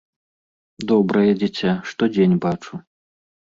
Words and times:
Добрае 0.91 1.29
дзіця, 1.43 1.71
штодзень 1.91 2.37
бачу. 2.49 2.83